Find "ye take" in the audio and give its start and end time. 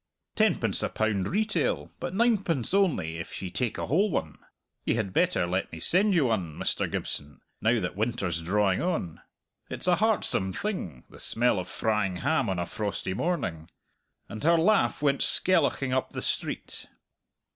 3.39-3.77